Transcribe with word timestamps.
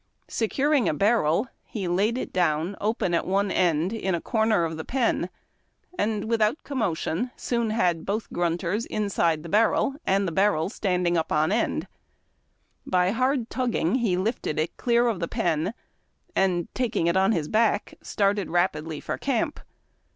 Securing 0.29 0.89
a 0.89 0.95
barrel, 0.95 1.47
he 1.63 1.87
laid 1.87 2.17
it 2.17 2.33
down, 2.33 2.75
open 2.81 3.13
at 3.13 3.27
one 3.27 3.51
end, 3.51 3.93
in 3.93 4.15
a 4.15 4.19
corner 4.19 4.65
of 4.65 4.75
the 4.75 4.83
pen, 4.83 5.29
and 5.95 6.23
without 6.25 6.63
commotion 6.63 7.29
soon 7.35 7.69
had 7.69 8.03
both 8.03 8.27
grunters 8.33 8.87
inside 8.87 9.43
the 9.43 9.47
barrel, 9.49 9.93
and 10.03 10.27
the 10.27 10.31
barrel 10.31 10.69
standing 10.69 11.19
on 11.19 11.51
end. 11.51 11.85
By 12.83 13.11
hard 13.11 13.51
tugging 13.51 13.93
he 13.93 14.17
lifted 14.17 14.57
it 14.57 14.75
clear 14.75 15.07
of 15.07 15.19
the 15.19 15.27
pen, 15.27 15.71
and, 16.35 16.67
taking 16.73 17.05
it 17.05 17.15
on 17.15 17.31
his 17.31 17.47
back, 17.47 17.93
started 18.01 18.49
rapidly 18.49 19.01
for 19.01 19.19
camp. 19.19 19.59